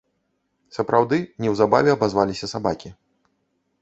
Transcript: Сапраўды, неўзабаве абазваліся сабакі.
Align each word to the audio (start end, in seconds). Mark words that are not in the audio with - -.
Сапраўды, 0.77 1.19
неўзабаве 1.45 1.89
абазваліся 1.97 2.45
сабакі. 2.55 2.89